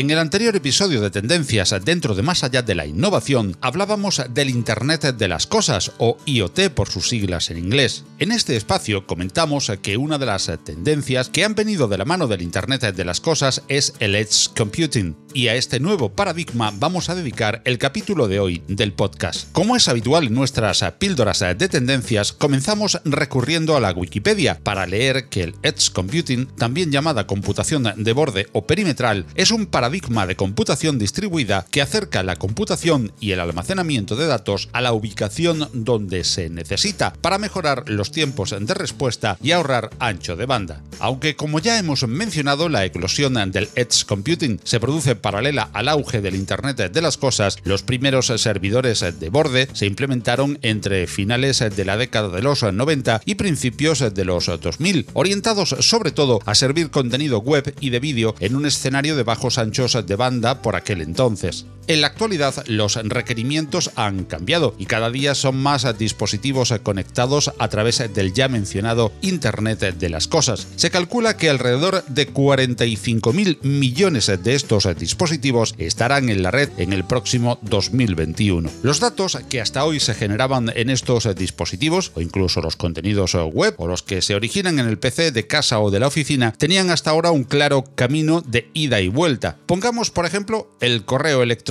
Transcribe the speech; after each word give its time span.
En 0.00 0.10
el 0.10 0.18
anterior 0.18 0.56
episodio 0.56 1.02
de 1.02 1.10
Tendencias 1.10 1.74
dentro 1.84 2.14
de 2.14 2.22
Más 2.22 2.42
allá 2.42 2.62
de 2.62 2.74
la 2.74 2.86
innovación 2.86 3.58
hablábamos 3.60 4.22
del 4.30 4.48
Internet 4.48 5.02
de 5.02 5.28
las 5.28 5.46
Cosas 5.46 5.92
o 5.98 6.16
IoT 6.24 6.70
por 6.70 6.88
sus 6.88 7.10
siglas 7.10 7.50
en 7.50 7.58
inglés. 7.58 8.06
En 8.18 8.32
este 8.32 8.56
espacio 8.56 9.06
comentamos 9.06 9.70
que 9.82 9.98
una 9.98 10.16
de 10.16 10.24
las 10.24 10.50
tendencias 10.64 11.28
que 11.28 11.44
han 11.44 11.54
venido 11.54 11.86
de 11.86 11.98
la 11.98 12.06
mano 12.06 12.28
del 12.28 12.40
Internet 12.40 12.80
de 12.96 13.04
las 13.04 13.20
Cosas 13.20 13.62
es 13.68 13.92
el 13.98 14.14
Edge 14.14 14.48
Computing 14.56 15.16
y 15.34 15.48
a 15.48 15.54
este 15.54 15.80
nuevo 15.80 16.10
paradigma 16.10 16.72
vamos 16.78 17.08
a 17.08 17.14
dedicar 17.14 17.62
el 17.64 17.78
capítulo 17.78 18.28
de 18.28 18.40
hoy 18.40 18.62
del 18.68 18.92
podcast. 18.92 19.50
Como 19.52 19.76
es 19.76 19.88
habitual 19.88 20.26
en 20.26 20.34
nuestras 20.34 20.84
píldoras 20.98 21.40
de 21.40 21.68
tendencias, 21.68 22.32
comenzamos 22.32 23.00
recurriendo 23.04 23.76
a 23.76 23.80
la 23.80 23.92
Wikipedia 23.92 24.58
para 24.62 24.86
leer 24.86 25.28
que 25.28 25.42
el 25.42 25.54
Edge 25.62 25.90
Computing, 25.92 26.46
también 26.56 26.90
llamada 26.90 27.26
computación 27.26 27.92
de 27.96 28.12
borde 28.12 28.48
o 28.52 28.66
perimetral, 28.66 29.26
es 29.34 29.50
un 29.50 29.66
paradigma 29.66 30.26
de 30.26 30.36
computación 30.36 30.98
distribuida 30.98 31.66
que 31.70 31.82
acerca 31.82 32.22
la 32.22 32.36
computación 32.36 33.12
y 33.20 33.32
el 33.32 33.40
almacenamiento 33.40 34.16
de 34.16 34.26
datos 34.26 34.68
a 34.72 34.80
la 34.80 34.92
ubicación 34.92 35.68
donde 35.72 36.24
se 36.24 36.50
necesita 36.50 37.12
para 37.20 37.38
mejorar 37.38 37.84
los 37.86 38.10
tiempos 38.10 38.54
de 38.58 38.74
respuesta 38.74 39.38
y 39.42 39.52
ahorrar 39.52 39.90
ancho 39.98 40.36
de 40.36 40.46
banda. 40.46 40.82
Aunque 40.98 41.36
como 41.36 41.58
ya 41.58 41.78
hemos 41.78 42.06
mencionado, 42.06 42.68
la 42.68 42.84
eclosión 42.84 43.34
del 43.52 43.68
Edge 43.74 44.04
Computing 44.06 44.60
se 44.64 44.80
produce 44.80 45.14
paralela 45.20 45.70
al 45.72 45.88
auge 45.88 46.20
del 46.20 46.34
Internet 46.34 46.92
de 46.92 47.00
las 47.02 47.16
Cosas, 47.16 47.58
los 47.64 47.82
primeros 47.82 48.26
servidores 48.26 49.00
de 49.00 49.28
borde 49.28 49.68
se 49.72 49.86
implementaron 49.86 50.58
entre 50.62 51.06
finales 51.06 51.58
de 51.58 51.84
la 51.84 51.96
década 51.96 52.28
de 52.28 52.42
los 52.42 52.62
90 52.62 53.22
y 53.24 53.34
principios 53.34 54.14
de 54.14 54.24
los 54.24 54.46
2000, 54.46 55.06
orientados 55.12 55.76
sobre 55.80 56.10
todo 56.10 56.40
a 56.46 56.54
servir 56.54 56.90
contenido 56.90 57.40
web 57.40 57.74
y 57.80 57.90
de 57.90 58.00
vídeo 58.00 58.34
en 58.40 58.56
un 58.56 58.66
escenario 58.66 59.16
de 59.16 59.22
bajos 59.22 59.58
anchos 59.58 59.96
de 60.06 60.16
banda 60.16 60.62
por 60.62 60.76
aquel 60.76 61.00
entonces. 61.00 61.66
En 61.86 62.02
la 62.02 62.06
actualidad 62.06 62.54
los 62.68 62.94
requerimientos 62.94 63.90
han 63.96 64.24
cambiado 64.24 64.76
y 64.78 64.86
cada 64.86 65.10
día 65.10 65.34
son 65.34 65.56
más 65.56 65.86
dispositivos 65.98 66.72
conectados 66.84 67.52
a 67.58 67.68
través 67.68 67.98
del 68.14 68.32
ya 68.32 68.46
mencionado 68.46 69.12
Internet 69.22 69.96
de 69.98 70.08
las 70.08 70.28
Cosas. 70.28 70.68
Se 70.76 70.90
calcula 70.90 71.36
que 71.36 71.50
alrededor 71.50 72.04
de 72.06 72.32
45.000 72.32 73.62
millones 73.62 74.30
de 74.42 74.54
estos 74.54 74.84
dispositivos 74.96 75.09
estarán 75.78 76.28
en 76.28 76.42
la 76.42 76.50
red 76.50 76.70
en 76.76 76.92
el 76.92 77.04
próximo 77.04 77.58
2021. 77.62 78.70
Los 78.82 79.00
datos 79.00 79.38
que 79.48 79.60
hasta 79.60 79.84
hoy 79.84 80.00
se 80.00 80.14
generaban 80.14 80.72
en 80.74 80.90
estos 80.90 81.34
dispositivos, 81.34 82.12
o 82.14 82.20
incluso 82.20 82.60
los 82.60 82.76
contenidos 82.76 83.34
web 83.34 83.74
o 83.78 83.86
los 83.86 84.02
que 84.02 84.22
se 84.22 84.34
originan 84.34 84.78
en 84.78 84.86
el 84.86 84.98
PC 84.98 85.32
de 85.32 85.46
casa 85.46 85.80
o 85.80 85.90
de 85.90 86.00
la 86.00 86.08
oficina, 86.08 86.52
tenían 86.52 86.90
hasta 86.90 87.10
ahora 87.10 87.30
un 87.30 87.44
claro 87.44 87.84
camino 87.94 88.42
de 88.42 88.70
ida 88.74 89.00
y 89.00 89.08
vuelta. 89.08 89.56
Pongamos, 89.66 90.10
por 90.10 90.26
ejemplo, 90.26 90.70
el 90.80 91.04
correo 91.04 91.42
electrónico 91.42 91.70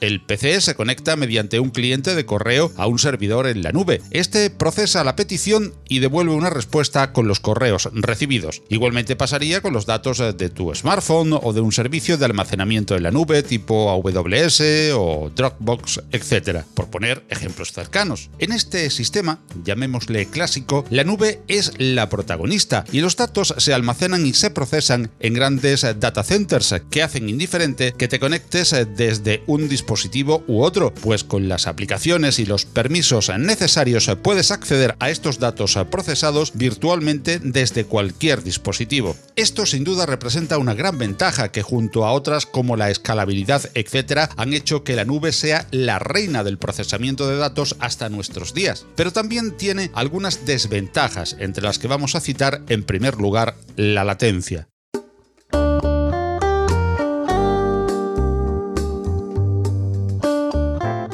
el 0.00 0.20
PC 0.20 0.60
se 0.60 0.74
conecta 0.74 1.16
mediante 1.16 1.60
un 1.60 1.70
cliente 1.70 2.14
de 2.14 2.26
correo 2.26 2.72
a 2.76 2.86
un 2.86 2.98
servidor 2.98 3.46
en 3.46 3.62
la 3.62 3.72
nube. 3.72 4.00
Este 4.10 4.50
procesa 4.50 5.04
la 5.04 5.16
petición 5.16 5.74
y 5.88 5.98
devuelve 5.98 6.32
una 6.32 6.50
respuesta 6.50 7.12
con 7.12 7.28
los 7.28 7.40
correos 7.40 7.88
recibidos. 7.92 8.62
Igualmente 8.68 9.16
pasaría 9.16 9.60
con 9.60 9.72
los 9.72 9.86
datos 9.86 10.18
de 10.18 10.50
tu 10.50 10.74
smartphone 10.74 11.38
o 11.40 11.52
de 11.52 11.60
un 11.60 11.72
servicio 11.72 12.16
de 12.16 12.24
almacenamiento 12.24 12.79
en 12.88 13.02
la 13.02 13.10
nube 13.10 13.42
tipo 13.42 13.90
AWS 13.90 14.62
o 14.94 15.30
Dropbox, 15.34 16.02
etc. 16.12 16.64
Por 16.74 16.88
poner 16.88 17.24
ejemplos 17.28 17.72
cercanos. 17.72 18.30
En 18.38 18.52
este 18.52 18.90
sistema, 18.90 19.40
llamémosle 19.64 20.26
clásico, 20.26 20.84
la 20.90 21.04
nube 21.04 21.42
es 21.48 21.72
la 21.78 22.08
protagonista 22.08 22.84
y 22.92 23.00
los 23.00 23.16
datos 23.16 23.54
se 23.58 23.74
almacenan 23.74 24.26
y 24.26 24.32
se 24.32 24.50
procesan 24.50 25.10
en 25.20 25.34
grandes 25.34 25.86
data 25.98 26.22
centers 26.22 26.74
que 26.90 27.02
hacen 27.02 27.28
indiferente 27.28 27.94
que 27.96 28.08
te 28.08 28.18
conectes 28.18 28.74
desde 28.96 29.42
un 29.46 29.68
dispositivo 29.68 30.42
u 30.46 30.62
otro, 30.62 30.92
pues 30.94 31.24
con 31.24 31.48
las 31.48 31.66
aplicaciones 31.66 32.38
y 32.38 32.46
los 32.46 32.64
permisos 32.64 33.30
necesarios 33.38 34.10
puedes 34.22 34.50
acceder 34.50 34.96
a 34.98 35.10
estos 35.10 35.38
datos 35.38 35.78
procesados 35.90 36.52
virtualmente 36.54 37.38
desde 37.38 37.84
cualquier 37.84 38.42
dispositivo. 38.42 39.16
Esto 39.36 39.66
sin 39.66 39.84
duda 39.84 40.06
representa 40.06 40.58
una 40.58 40.74
gran 40.74 40.98
ventaja 40.98 41.50
que 41.50 41.62
junto 41.62 42.04
a 42.04 42.12
otras 42.12 42.46
como 42.46 42.69
la 42.76 42.90
escalabilidad, 42.90 43.70
etc., 43.74 44.30
han 44.36 44.52
hecho 44.52 44.84
que 44.84 44.96
la 44.96 45.04
nube 45.04 45.32
sea 45.32 45.66
la 45.70 45.98
reina 45.98 46.44
del 46.44 46.58
procesamiento 46.58 47.28
de 47.28 47.36
datos 47.36 47.76
hasta 47.80 48.08
nuestros 48.08 48.54
días. 48.54 48.86
Pero 48.96 49.12
también 49.12 49.56
tiene 49.56 49.90
algunas 49.94 50.46
desventajas, 50.46 51.36
entre 51.38 51.64
las 51.64 51.78
que 51.78 51.88
vamos 51.88 52.14
a 52.14 52.20
citar 52.20 52.62
en 52.68 52.84
primer 52.84 53.16
lugar 53.16 53.54
la 53.76 54.04
latencia. 54.04 54.68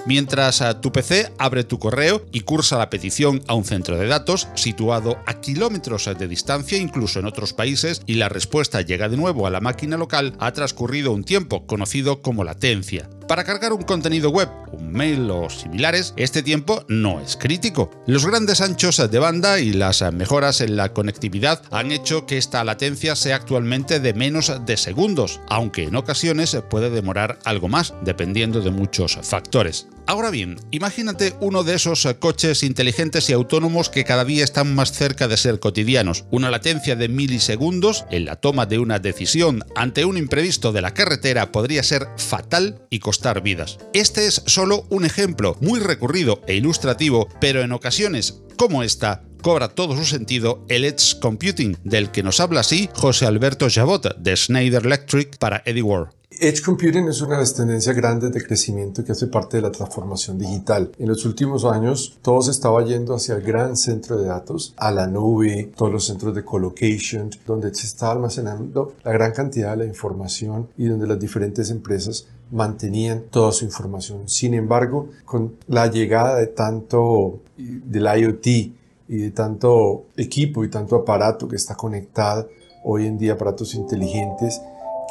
Mientras 0.07 0.63
ah, 0.63 0.81
tu 0.81 0.93
PC 0.93 1.33
abre 1.37 1.65
tu 1.65 1.81
correo 1.81 2.25
y 2.31 2.43
cursa 2.43 2.79
la 2.79 2.91
petición 2.91 3.43
a 3.49 3.55
un 3.55 3.65
centro 3.65 3.99
de 3.99 4.07
datos 4.07 4.47
situado 4.55 5.19
a 5.27 5.41
kilómetros 5.41 6.09
de 6.17 6.29
distancia, 6.29 6.79
incluso 6.79 7.19
en 7.19 7.27
otros 7.27 7.53
países, 7.53 8.03
y 8.07 8.15
la 8.15 8.29
respuesta 8.29 8.83
llega 8.83 9.09
de 9.09 9.17
nuevo 9.17 9.49
a 9.49 9.51
la 9.51 9.61
máquina 9.61 9.97
local, 9.97 10.37
ha 10.39 10.53
transcurrido 10.53 11.11
un 11.11 11.25
tiempo 11.25 11.67
conocido 11.67 12.23
como 12.23 12.45
latencia. 12.45 13.11
Para 13.27 13.43
cargar 13.43 13.73
un 13.73 13.83
contenido 13.83 14.31
web, 14.31 14.49
un 14.71 14.93
mail 14.93 15.29
o 15.29 15.51
similares, 15.51 16.15
este 16.17 16.45
tiempo 16.45 16.85
no 16.87 17.21
es 17.21 17.37
crítico. 17.37 17.91
Los 18.07 18.25
grandes 18.25 18.61
anchos 18.61 18.99
de 19.11 19.19
banda 19.19 19.59
y 19.59 19.73
las 19.73 20.05
mejoras 20.13 20.61
en 20.61 20.77
la 20.77 20.93
conectividad 20.93 21.63
han 21.73 21.91
hecho 21.91 22.27
que 22.27 22.39
esta 22.39 22.63
latencia 22.63 23.17
sea 23.17 23.35
actualmente 23.35 23.99
de 23.99 24.15
menos 24.15 24.53
de 24.65 24.77
segundos, 24.77 25.41
aunque 25.49 25.83
en 25.83 25.97
ocasiones 25.97 26.57
puede 26.71 26.91
demorar 26.91 27.41
algo 27.45 27.69
más, 27.69 27.95
dependiendo 28.03 28.61
de 28.61 28.71
muchos 28.71 29.19
factores. 29.23 29.89
Ahora 30.09 30.31
bien, 30.31 30.57
imagínate 30.71 31.35
uno 31.41 31.65
de 31.65 31.75
esos 31.75 32.07
coches 32.21 32.63
inteligentes 32.63 33.29
y 33.29 33.33
autónomos 33.33 33.91
que 33.91 34.05
cada 34.05 34.25
día 34.25 34.45
están 34.45 34.73
más 34.73 34.93
cerca 34.93 35.27
de 35.27 35.37
ser 35.37 35.59
cotidianos. 35.59 36.27
Una 36.31 36.49
latencia 36.49 36.95
de 36.95 37.09
milisegundos 37.09 38.05
en 38.13 38.25
la 38.25 38.37
toma 38.37 38.67
de 38.67 38.79
una 38.79 39.01
decisión 39.01 39.65
ante 39.75 40.05
un 40.05 40.17
imprevisto 40.17 40.71
de 40.71 40.81
la 40.81 40.95
carretera 40.95 41.51
podría 41.51 41.83
ser 41.83 42.07
fatal 42.19 42.87
y 42.89 43.01
costar 43.01 43.43
vidas. 43.43 43.79
Este 43.95 44.29
es 44.29 44.43
solo 44.47 44.87
un 44.91 45.05
ejemplo 45.05 45.57
muy 45.61 45.81
recurrido 45.81 46.41
e 46.47 46.55
ilustrativo, 46.55 47.29
pero 47.41 47.63
en 47.63 47.73
ocasiones 47.73 48.43
como 48.57 48.85
esta 48.85 49.23
cobra 49.43 49.69
todo 49.69 49.97
su 49.97 50.05
sentido 50.05 50.65
el 50.69 50.85
Edge 50.85 51.19
Computing, 51.21 51.79
del 51.83 52.13
que 52.13 52.23
nos 52.23 52.39
habla 52.39 52.61
así 52.61 52.89
José 52.95 53.27
Alberto 53.27 53.67
Jabot 53.69 54.17
de 54.17 54.37
Schneider 54.37 54.87
Electric 54.87 55.37
para 55.39 55.63
Eddie 55.67 55.83
Ward. 55.83 56.11
Edge 56.39 56.63
Computing 56.63 57.09
es 57.09 57.23
una 57.23 57.37
de 57.37 57.41
las 57.41 57.55
tendencias 57.55 57.97
grandes 57.97 58.31
de 58.31 58.43
crecimiento 58.43 59.03
que 59.03 59.13
hace 59.13 59.27
parte 59.27 59.57
de 59.57 59.63
la 59.63 59.71
transformación 59.71 60.39
digital. 60.39 60.93
En 60.99 61.09
los 61.09 61.25
últimos 61.25 61.65
años, 61.65 62.19
todo 62.21 62.43
se 62.43 62.51
estaba 62.51 62.85
yendo 62.85 63.15
hacia 63.15 63.37
el 63.37 63.43
gran 63.43 63.77
centro 63.77 64.19
de 64.19 64.27
datos, 64.27 64.75
a 64.77 64.91
la 64.91 65.07
nube, 65.07 65.73
todos 65.75 65.93
los 65.93 66.05
centros 66.05 66.35
de 66.35 66.45
colocation, 66.45 67.31
donde 67.47 67.75
se 67.75 67.87
está 67.87 68.11
almacenando 68.11 68.95
la 69.03 69.13
gran 69.13 69.33
cantidad 69.33 69.71
de 69.71 69.77
la 69.79 69.85
información 69.87 70.69
y 70.77 70.87
donde 70.87 71.07
las 71.07 71.19
diferentes 71.19 71.71
empresas 71.71 72.27
mantenían 72.51 73.25
toda 73.31 73.53
su 73.53 73.65
información. 73.65 74.29
Sin 74.29 74.53
embargo, 74.53 75.09
con 75.25 75.57
la 75.69 75.87
llegada 75.87 76.37
de 76.37 76.49
tanto 76.49 77.41
del 77.57 78.05
IoT 78.05 78.47
y 78.47 78.75
de 79.09 79.31
tanto 79.31 80.07
equipo 80.17 80.65
y 80.65 80.69
tanto 80.69 80.97
aparato 80.97 81.49
que 81.49 81.57
está 81.57 81.77
conectado 81.77 82.49
hoy 82.89 83.07
en 83.07 83.19
día, 83.19 83.33
aparatos 83.33 83.75
inteligentes, 83.75 84.61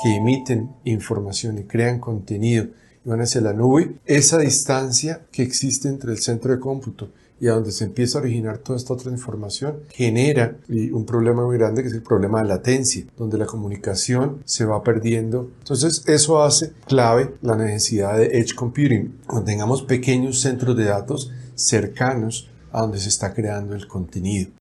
que 0.01 0.15
emiten 0.15 0.71
información 0.83 1.57
y 1.57 1.63
crean 1.63 1.99
contenido 1.99 2.67
y 3.05 3.09
van 3.09 3.21
hacia 3.21 3.41
la 3.41 3.53
nube, 3.53 3.95
esa 4.05 4.39
distancia 4.39 5.25
que 5.31 5.43
existe 5.43 5.87
entre 5.87 6.11
el 6.11 6.19
centro 6.19 6.51
de 6.51 6.59
cómputo 6.59 7.11
y 7.39 7.47
a 7.47 7.51
donde 7.51 7.71
se 7.71 7.83
empieza 7.83 8.17
a 8.17 8.21
originar 8.21 8.59
toda 8.59 8.77
esta 8.77 8.93
otra 8.93 9.11
información, 9.11 9.79
genera 9.89 10.57
un 10.69 11.05
problema 11.05 11.45
muy 11.45 11.57
grande 11.57 11.81
que 11.81 11.89
es 11.89 11.93
el 11.93 12.01
problema 12.01 12.41
de 12.41 12.47
latencia, 12.47 13.05
donde 13.17 13.37
la 13.37 13.45
comunicación 13.45 14.41
se 14.45 14.65
va 14.65 14.81
perdiendo. 14.83 15.51
Entonces 15.59 16.03
eso 16.07 16.41
hace 16.41 16.71
clave 16.87 17.35
la 17.41 17.57
necesidad 17.57 18.17
de 18.17 18.39
edge 18.39 18.55
computing, 18.55 19.19
donde 19.27 19.51
tengamos 19.51 19.83
pequeños 19.83 20.39
centros 20.39 20.77
de 20.77 20.85
datos 20.85 21.31
cercanos 21.55 22.49
a 22.71 22.81
donde 22.81 22.99
se 22.99 23.09
está 23.09 23.33
creando 23.33 23.75
el 23.75 23.87
contenido. 23.87 24.51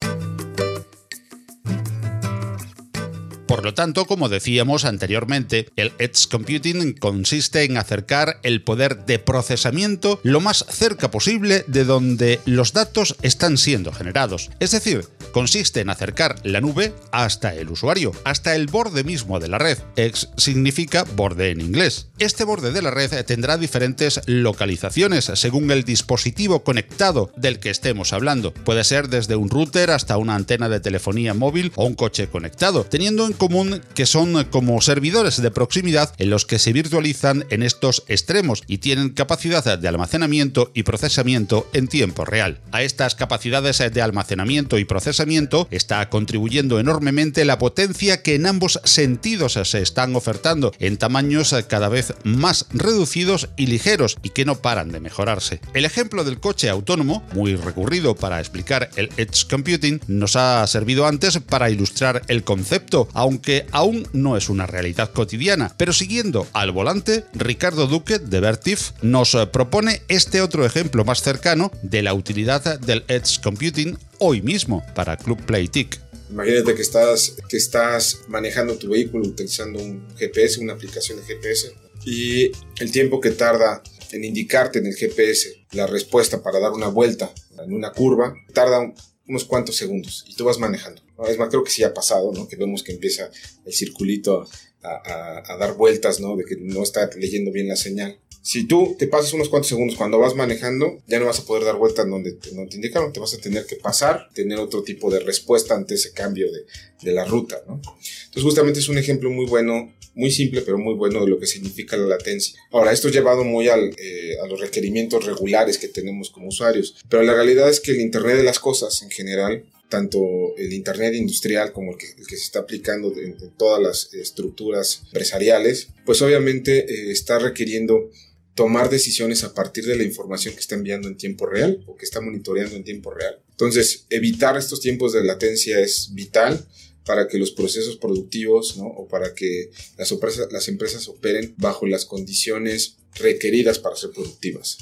Por 3.64 3.70
lo 3.70 3.74
tanto, 3.76 4.04
como 4.04 4.28
decíamos 4.28 4.84
anteriormente, 4.84 5.70
el 5.76 5.94
Edge 5.98 6.28
Computing 6.30 6.92
consiste 6.98 7.62
en 7.62 7.78
acercar 7.78 8.38
el 8.42 8.60
poder 8.60 9.06
de 9.06 9.18
procesamiento 9.18 10.20
lo 10.22 10.42
más 10.42 10.66
cerca 10.68 11.10
posible 11.10 11.64
de 11.66 11.86
donde 11.86 12.40
los 12.44 12.74
datos 12.74 13.16
están 13.22 13.56
siendo 13.56 13.90
generados. 13.90 14.50
Es 14.60 14.72
decir, 14.72 15.08
consiste 15.32 15.80
en 15.80 15.88
acercar 15.88 16.36
la 16.44 16.60
nube 16.60 16.92
hasta 17.10 17.54
el 17.54 17.70
usuario, 17.70 18.12
hasta 18.24 18.54
el 18.54 18.66
borde 18.66 19.02
mismo 19.02 19.40
de 19.40 19.48
la 19.48 19.56
red. 19.56 19.78
X 19.96 20.28
significa 20.36 21.04
borde 21.16 21.50
en 21.50 21.62
inglés. 21.62 22.08
Este 22.18 22.44
borde 22.44 22.70
de 22.70 22.82
la 22.82 22.90
red 22.90 23.24
tendrá 23.24 23.56
diferentes 23.56 24.20
localizaciones 24.26 25.32
según 25.36 25.70
el 25.70 25.84
dispositivo 25.84 26.64
conectado 26.64 27.32
del 27.38 27.60
que 27.60 27.70
estemos 27.70 28.12
hablando. 28.12 28.52
Puede 28.52 28.84
ser 28.84 29.08
desde 29.08 29.36
un 29.36 29.48
router 29.48 29.90
hasta 29.90 30.18
una 30.18 30.34
antena 30.34 30.68
de 30.68 30.80
telefonía 30.80 31.32
móvil 31.32 31.72
o 31.76 31.86
un 31.86 31.94
coche 31.94 32.28
conectado, 32.28 32.84
teniendo 32.84 33.24
en 33.24 33.32
común 33.32 33.53
que 33.94 34.06
son 34.06 34.44
como 34.50 34.80
servidores 34.80 35.40
de 35.40 35.50
proximidad 35.52 36.12
en 36.18 36.30
los 36.30 36.44
que 36.44 36.58
se 36.58 36.72
virtualizan 36.72 37.44
en 37.50 37.62
estos 37.62 38.02
extremos 38.08 38.64
y 38.66 38.78
tienen 38.78 39.10
capacidad 39.10 39.78
de 39.78 39.88
almacenamiento 39.88 40.72
y 40.74 40.82
procesamiento 40.82 41.68
en 41.72 41.86
tiempo 41.86 42.24
real. 42.24 42.58
A 42.72 42.82
estas 42.82 43.14
capacidades 43.14 43.78
de 43.78 44.02
almacenamiento 44.02 44.76
y 44.78 44.84
procesamiento 44.84 45.68
está 45.70 46.08
contribuyendo 46.10 46.80
enormemente 46.80 47.44
la 47.44 47.58
potencia 47.58 48.22
que 48.22 48.34
en 48.34 48.46
ambos 48.46 48.80
sentidos 48.82 49.52
se 49.52 49.80
están 49.80 50.16
ofertando 50.16 50.72
en 50.80 50.96
tamaños 50.96 51.54
cada 51.68 51.88
vez 51.88 52.14
más 52.24 52.66
reducidos 52.70 53.50
y 53.56 53.66
ligeros 53.66 54.16
y 54.24 54.30
que 54.30 54.44
no 54.44 54.56
paran 54.56 54.90
de 54.90 54.98
mejorarse. 54.98 55.60
El 55.74 55.84
ejemplo 55.84 56.24
del 56.24 56.40
coche 56.40 56.68
autónomo, 56.68 57.24
muy 57.34 57.54
recurrido 57.54 58.16
para 58.16 58.40
explicar 58.40 58.90
el 58.96 59.10
edge 59.16 59.46
computing, 59.48 60.00
nos 60.08 60.34
ha 60.34 60.66
servido 60.66 61.06
antes 61.06 61.38
para 61.38 61.70
ilustrar 61.70 62.22
el 62.26 62.42
concepto, 62.42 63.08
aunque 63.12 63.43
aún 63.72 64.08
no 64.12 64.36
es 64.36 64.48
una 64.48 64.66
realidad 64.66 65.10
cotidiana. 65.12 65.74
Pero 65.76 65.92
siguiendo 65.92 66.46
al 66.52 66.72
volante, 66.72 67.24
Ricardo 67.34 67.86
Duque 67.86 68.18
de 68.18 68.40
Vertif 68.40 68.92
nos 69.02 69.36
propone 69.52 70.02
este 70.08 70.40
otro 70.40 70.64
ejemplo 70.64 71.04
más 71.04 71.22
cercano 71.22 71.70
de 71.82 72.02
la 72.02 72.14
utilidad 72.14 72.80
del 72.80 73.04
edge 73.08 73.40
computing 73.42 73.98
hoy 74.18 74.42
mismo 74.42 74.84
para 74.94 75.16
Club 75.16 75.40
Play 75.44 75.68
TIC. 75.68 76.00
Imagínate 76.30 76.74
que 76.74 76.82
estás, 76.82 77.36
que 77.48 77.56
estás 77.56 78.20
manejando 78.28 78.76
tu 78.76 78.88
vehículo 78.88 79.26
utilizando 79.26 79.80
un 79.80 80.04
GPS, 80.16 80.60
una 80.60 80.72
aplicación 80.72 81.18
de 81.18 81.24
GPS, 81.24 81.72
y 82.04 82.50
el 82.80 82.90
tiempo 82.90 83.20
que 83.20 83.30
tarda 83.30 83.82
en 84.10 84.24
indicarte 84.24 84.78
en 84.78 84.86
el 84.86 84.94
GPS 84.94 85.64
la 85.72 85.86
respuesta 85.86 86.42
para 86.42 86.60
dar 86.60 86.72
una 86.72 86.88
vuelta 86.88 87.32
en 87.64 87.72
una 87.72 87.92
curva, 87.92 88.34
tarda 88.52 88.92
unos 89.26 89.44
cuantos 89.44 89.76
segundos 89.76 90.24
y 90.28 90.34
tú 90.34 90.44
vas 90.44 90.58
manejando. 90.58 91.02
Es 91.28 91.38
más, 91.38 91.48
creo 91.48 91.64
que 91.64 91.70
sí 91.70 91.82
ha 91.82 91.94
pasado, 91.94 92.32
¿no? 92.32 92.48
Que 92.48 92.56
vemos 92.56 92.82
que 92.82 92.92
empieza 92.92 93.30
el 93.64 93.72
circulito 93.72 94.46
a, 94.82 95.56
dar 95.58 95.76
vueltas, 95.76 96.20
¿no? 96.20 96.36
De 96.36 96.44
que 96.44 96.56
no 96.56 96.82
está 96.82 97.08
leyendo 97.16 97.50
bien 97.50 97.68
la 97.68 97.76
señal. 97.76 98.18
Si 98.42 98.66
tú 98.66 98.94
te 98.98 99.06
pasas 99.06 99.32
unos 99.32 99.48
cuantos 99.48 99.68
segundos 99.68 99.96
cuando 99.96 100.18
vas 100.18 100.34
manejando, 100.34 101.02
ya 101.06 101.18
no 101.18 101.24
vas 101.24 101.38
a 101.38 101.46
poder 101.46 101.64
dar 101.64 101.76
vueltas 101.76 102.06
donde 102.06 102.32
te, 102.32 102.52
no 102.52 102.66
te 102.68 102.76
indicaron, 102.76 103.10
te 103.10 103.20
vas 103.20 103.32
a 103.32 103.38
tener 103.38 103.64
que 103.64 103.76
pasar, 103.76 104.28
tener 104.34 104.58
otro 104.58 104.82
tipo 104.82 105.10
de 105.10 105.20
respuesta 105.20 105.74
ante 105.74 105.94
ese 105.94 106.12
cambio 106.12 106.52
de, 106.52 106.66
de 107.02 107.12
la 107.12 107.24
ruta, 107.24 107.62
¿no? 107.66 107.76
Entonces 107.76 108.42
justamente 108.42 108.80
es 108.80 108.88
un 108.90 108.98
ejemplo 108.98 109.30
muy 109.30 109.46
bueno 109.46 109.94
muy 110.14 110.30
simple 110.30 110.62
pero 110.62 110.78
muy 110.78 110.94
bueno 110.94 111.24
de 111.24 111.30
lo 111.30 111.38
que 111.38 111.46
significa 111.46 111.96
la 111.96 112.06
latencia. 112.06 112.58
Ahora, 112.70 112.92
esto 112.92 113.08
es 113.08 113.14
llevado 113.14 113.44
muy 113.44 113.68
al, 113.68 113.94
eh, 113.98 114.36
a 114.42 114.46
los 114.46 114.60
requerimientos 114.60 115.24
regulares 115.24 115.78
que 115.78 115.88
tenemos 115.88 116.30
como 116.30 116.48
usuarios, 116.48 116.96
pero 117.08 117.22
la 117.22 117.34
realidad 117.34 117.68
es 117.68 117.80
que 117.80 117.92
el 117.92 118.00
Internet 118.00 118.36
de 118.36 118.44
las 118.44 118.58
Cosas 118.58 119.02
en 119.02 119.10
general, 119.10 119.64
tanto 119.88 120.56
el 120.56 120.72
Internet 120.72 121.14
industrial 121.14 121.72
como 121.72 121.92
el 121.92 121.98
que, 121.98 122.06
el 122.06 122.26
que 122.26 122.36
se 122.36 122.44
está 122.44 122.60
aplicando 122.60 123.12
en, 123.16 123.36
todas 123.56 123.82
las 123.82 124.14
estructuras 124.14 125.02
empresariales, 125.06 125.88
pues 126.04 126.22
obviamente 126.22 126.78
eh, 126.78 127.10
está 127.10 127.38
requiriendo 127.38 128.10
tomar 128.54 128.88
decisiones 128.88 129.42
a 129.42 129.52
partir 129.52 129.84
de 129.84 129.96
la 129.96 130.04
información 130.04 130.54
que 130.54 130.60
está 130.60 130.76
enviando 130.76 131.08
en 131.08 131.16
tiempo 131.16 131.46
real 131.46 131.82
o 131.86 131.96
que 131.96 132.04
está 132.04 132.20
monitoreando 132.20 132.76
en 132.76 132.84
tiempo 132.84 133.10
real. 133.10 133.40
Entonces, 133.50 134.06
evitar 134.10 134.56
estos 134.56 134.80
tiempos 134.80 135.12
de 135.12 135.24
latencia 135.24 135.80
es 135.80 136.10
vital 136.12 136.64
para 137.04 137.28
que 137.28 137.38
los 137.38 137.50
procesos 137.50 137.96
productivos 137.96 138.76
¿no? 138.76 138.86
o 138.86 139.08
para 139.08 139.34
que 139.34 139.70
las, 139.98 140.12
las 140.50 140.68
empresas 140.68 141.08
operen 141.08 141.54
bajo 141.58 141.86
las 141.86 142.04
condiciones 142.04 142.96
requeridas 143.14 143.78
para 143.78 143.96
ser 143.96 144.10
productivas. 144.10 144.78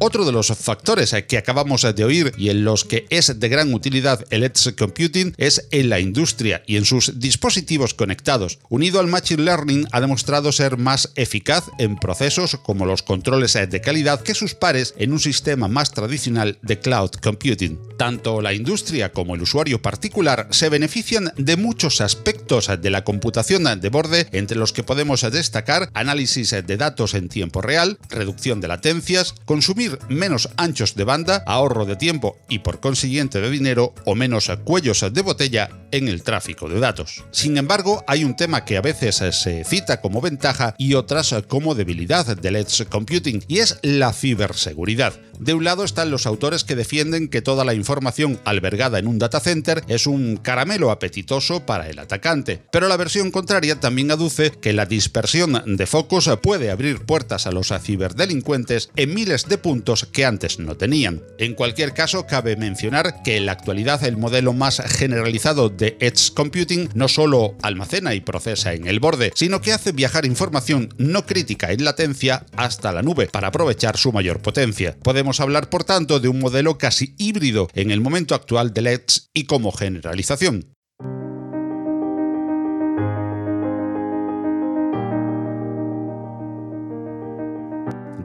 Otro 0.00 0.24
de 0.24 0.32
los 0.32 0.48
factores 0.48 1.14
que 1.26 1.38
acabamos 1.38 1.82
de 1.82 2.04
oír 2.04 2.32
y 2.38 2.50
en 2.50 2.64
los 2.64 2.84
que 2.84 3.06
es 3.10 3.40
de 3.40 3.48
gran 3.48 3.74
utilidad 3.74 4.24
el 4.30 4.44
Edge 4.44 4.76
Computing 4.76 5.34
es 5.36 5.66
en 5.72 5.88
la 5.88 5.98
industria 5.98 6.62
y 6.66 6.76
en 6.76 6.84
sus 6.84 7.18
dispositivos 7.18 7.94
conectados. 7.94 8.60
Unido 8.68 9.00
al 9.00 9.08
Machine 9.08 9.42
Learning 9.42 9.88
ha 9.90 10.00
demostrado 10.00 10.52
ser 10.52 10.76
más 10.76 11.10
eficaz 11.16 11.64
en 11.78 11.96
procesos 11.96 12.56
como 12.62 12.86
los 12.86 13.02
controles 13.02 13.54
de 13.54 13.80
calidad 13.80 14.22
que 14.22 14.34
sus 14.34 14.54
pares 14.54 14.94
en 14.98 15.12
un 15.12 15.18
sistema 15.18 15.66
más 15.66 15.90
tradicional 15.90 16.58
de 16.62 16.78
Cloud 16.78 17.10
Computing. 17.20 17.78
Tanto 17.96 18.40
la 18.40 18.54
industria 18.54 19.10
como 19.10 19.34
el 19.34 19.42
usuario 19.42 19.82
particular 19.82 20.46
se 20.50 20.68
benefician 20.68 21.32
de 21.36 21.56
muchos 21.56 22.00
aspectos 22.00 22.70
de 22.80 22.90
la 22.90 23.02
computación 23.02 23.64
de 23.80 23.88
borde, 23.88 24.28
entre 24.30 24.58
los 24.58 24.72
que 24.72 24.84
podemos 24.84 25.22
destacar 25.22 25.90
análisis 25.94 26.50
de 26.50 26.76
datos 26.76 27.14
en 27.14 27.28
tiempo 27.28 27.60
real, 27.60 27.98
reducción 28.08 28.60
de 28.60 28.68
latencias, 28.68 29.34
consumir 29.44 29.87
menos 30.08 30.48
anchos 30.56 30.94
de 30.94 31.04
banda, 31.04 31.42
ahorro 31.46 31.86
de 31.86 31.96
tiempo 31.96 32.38
y 32.48 32.60
por 32.60 32.80
consiguiente 32.80 33.40
de 33.40 33.50
dinero 33.50 33.94
o 34.04 34.14
menos 34.14 34.50
cuellos 34.64 35.04
de 35.12 35.22
botella 35.22 35.70
en 35.90 36.08
el 36.08 36.22
tráfico 36.22 36.68
de 36.68 36.80
datos. 36.80 37.24
Sin 37.30 37.56
embargo, 37.56 38.04
hay 38.06 38.24
un 38.24 38.36
tema 38.36 38.64
que 38.64 38.76
a 38.76 38.82
veces 38.82 39.16
se 39.16 39.64
cita 39.64 40.00
como 40.00 40.20
ventaja 40.20 40.74
y 40.78 40.94
otras 40.94 41.34
como 41.48 41.74
debilidad 41.74 42.36
del 42.36 42.56
edge 42.56 42.86
computing 42.86 43.42
y 43.48 43.58
es 43.58 43.78
la 43.82 44.12
ciberseguridad. 44.12 45.14
De 45.38 45.54
un 45.54 45.64
lado 45.64 45.84
están 45.84 46.10
los 46.10 46.26
autores 46.26 46.64
que 46.64 46.74
defienden 46.74 47.28
que 47.28 47.42
toda 47.42 47.64
la 47.64 47.74
información 47.74 48.40
albergada 48.44 48.98
en 48.98 49.06
un 49.06 49.18
data 49.18 49.38
center 49.38 49.84
es 49.86 50.06
un 50.06 50.36
caramelo 50.36 50.90
apetitoso 50.90 51.64
para 51.64 51.88
el 51.88 51.98
atacante, 51.98 52.60
pero 52.72 52.88
la 52.88 52.96
versión 52.96 53.30
contraria 53.30 53.78
también 53.78 54.10
aduce 54.10 54.50
que 54.50 54.72
la 54.72 54.86
dispersión 54.86 55.62
de 55.64 55.86
focos 55.86 56.28
puede 56.42 56.70
abrir 56.70 57.04
puertas 57.04 57.46
a 57.46 57.52
los 57.52 57.72
ciberdelincuentes 57.80 58.90
en 58.96 59.14
miles 59.14 59.48
de 59.48 59.58
puntos 59.58 59.77
que 60.12 60.24
antes 60.24 60.58
no 60.58 60.76
tenían. 60.76 61.22
En 61.38 61.54
cualquier 61.54 61.94
caso, 61.94 62.26
cabe 62.26 62.56
mencionar 62.56 63.22
que 63.22 63.36
en 63.36 63.46
la 63.46 63.52
actualidad 63.52 64.04
el 64.04 64.16
modelo 64.16 64.52
más 64.52 64.82
generalizado 64.86 65.68
de 65.68 65.96
Edge 66.00 66.32
Computing 66.34 66.90
no 66.94 67.08
solo 67.08 67.56
almacena 67.62 68.14
y 68.14 68.20
procesa 68.20 68.74
en 68.74 68.86
el 68.86 69.00
borde, 69.00 69.32
sino 69.34 69.60
que 69.60 69.72
hace 69.72 69.92
viajar 69.92 70.26
información 70.26 70.94
no 70.98 71.26
crítica 71.26 71.72
en 71.72 71.84
latencia 71.84 72.44
hasta 72.56 72.92
la 72.92 73.02
nube 73.02 73.26
para 73.26 73.48
aprovechar 73.48 73.96
su 73.96 74.12
mayor 74.12 74.40
potencia. 74.40 74.96
Podemos 75.02 75.40
hablar, 75.40 75.70
por 75.70 75.84
tanto, 75.84 76.20
de 76.20 76.28
un 76.28 76.38
modelo 76.38 76.78
casi 76.78 77.14
híbrido 77.18 77.68
en 77.74 77.90
el 77.90 78.00
momento 78.00 78.34
actual 78.34 78.72
del 78.72 78.88
Edge 78.88 79.22
y 79.34 79.44
como 79.44 79.72
generalización. 79.72 80.77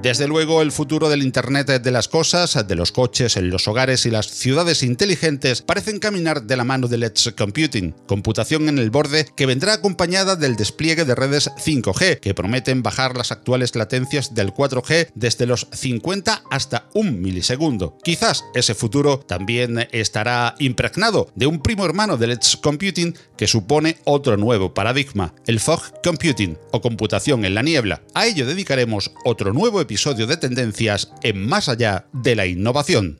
Desde 0.03 0.27
luego, 0.27 0.61
el 0.61 0.73
futuro 0.73 1.07
del 1.07 1.23
Internet 1.23 1.81
de 1.81 1.91
las 1.91 2.09
cosas, 2.09 2.67
de 2.67 2.75
los 2.75 2.91
coches, 2.91 3.37
en 3.37 3.49
los 3.49 3.69
hogares 3.69 4.05
y 4.05 4.11
las 4.11 4.27
ciudades 4.27 4.83
inteligentes 4.83 5.61
parecen 5.61 5.99
caminar 5.99 6.43
de 6.43 6.57
la 6.57 6.65
mano 6.65 6.89
del 6.89 7.03
Edge 7.03 7.33
Computing, 7.33 7.95
computación 8.05 8.67
en 8.67 8.79
el 8.79 8.89
borde 8.89 9.25
que 9.37 9.45
vendrá 9.45 9.75
acompañada 9.75 10.35
del 10.35 10.57
despliegue 10.57 11.05
de 11.05 11.15
redes 11.15 11.49
5G, 11.51 12.19
que 12.19 12.33
prometen 12.33 12.83
bajar 12.83 13.15
las 13.15 13.31
actuales 13.31 13.77
latencias 13.77 14.35
del 14.35 14.53
4G 14.53 15.07
desde 15.15 15.45
los 15.45 15.69
50 15.71 16.43
hasta 16.51 16.89
un 16.93 17.21
milisegundo. 17.21 17.97
Quizás 18.03 18.43
ese 18.55 18.75
futuro 18.75 19.19
también 19.19 19.87
estará 19.93 20.55
impregnado 20.59 21.31
de 21.33 21.47
un 21.47 21.61
primo 21.61 21.85
hermano 21.85 22.17
del 22.17 22.31
Edge 22.31 22.59
Computing 22.61 23.15
que 23.37 23.47
supone 23.47 23.95
otro 24.03 24.35
nuevo 24.35 24.73
paradigma, 24.73 25.33
el 25.47 25.61
Fog 25.61 26.01
Computing 26.03 26.57
o 26.71 26.81
computación 26.81 27.45
en 27.45 27.55
la 27.55 27.61
niebla. 27.61 28.01
A 28.13 28.25
ello 28.25 28.45
dedicaremos 28.45 29.09
otro 29.23 29.53
nuevo 29.53 29.79
episodio 29.79 29.92
episodio 29.93 30.25
de 30.25 30.37
Tendencias 30.37 31.11
en 31.21 31.45
Más 31.45 31.69
allá 31.69 32.07
de 32.13 32.35
la 32.35 32.47
innovación. 32.47 33.19